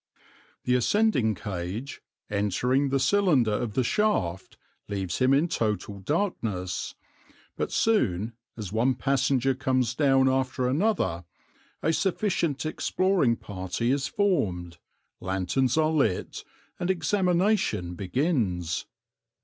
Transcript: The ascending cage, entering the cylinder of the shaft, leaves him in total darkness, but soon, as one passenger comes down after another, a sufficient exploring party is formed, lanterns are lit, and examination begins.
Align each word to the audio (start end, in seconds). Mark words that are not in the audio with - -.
The 0.63 0.73
ascending 0.73 1.35
cage, 1.35 2.01
entering 2.27 2.89
the 2.89 2.99
cylinder 2.99 3.51
of 3.51 3.75
the 3.75 3.83
shaft, 3.83 4.57
leaves 4.87 5.19
him 5.19 5.31
in 5.31 5.47
total 5.47 5.99
darkness, 5.99 6.95
but 7.55 7.71
soon, 7.71 8.33
as 8.57 8.73
one 8.73 8.95
passenger 8.95 9.53
comes 9.53 9.93
down 9.93 10.27
after 10.27 10.67
another, 10.67 11.25
a 11.83 11.93
sufficient 11.93 12.65
exploring 12.65 13.35
party 13.35 13.91
is 13.91 14.07
formed, 14.07 14.79
lanterns 15.19 15.77
are 15.77 15.91
lit, 15.91 16.43
and 16.79 16.89
examination 16.89 17.93
begins. 17.93 18.87